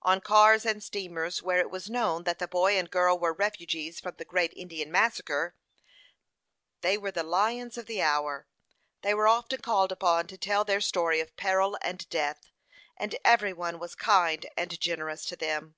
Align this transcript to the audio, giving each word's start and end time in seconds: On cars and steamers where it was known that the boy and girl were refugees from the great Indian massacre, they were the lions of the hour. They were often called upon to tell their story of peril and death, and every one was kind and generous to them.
On 0.00 0.22
cars 0.22 0.64
and 0.64 0.82
steamers 0.82 1.42
where 1.42 1.58
it 1.58 1.68
was 1.70 1.90
known 1.90 2.24
that 2.24 2.38
the 2.38 2.48
boy 2.48 2.78
and 2.78 2.90
girl 2.90 3.18
were 3.18 3.34
refugees 3.34 4.00
from 4.00 4.14
the 4.16 4.24
great 4.24 4.54
Indian 4.56 4.90
massacre, 4.90 5.54
they 6.80 6.96
were 6.96 7.10
the 7.10 7.22
lions 7.22 7.76
of 7.76 7.84
the 7.84 8.00
hour. 8.00 8.46
They 9.02 9.12
were 9.12 9.28
often 9.28 9.60
called 9.60 9.92
upon 9.92 10.28
to 10.28 10.38
tell 10.38 10.64
their 10.64 10.80
story 10.80 11.20
of 11.20 11.36
peril 11.36 11.76
and 11.82 12.08
death, 12.08 12.48
and 12.96 13.16
every 13.22 13.52
one 13.52 13.78
was 13.78 13.94
kind 13.94 14.46
and 14.56 14.80
generous 14.80 15.26
to 15.26 15.36
them. 15.36 15.74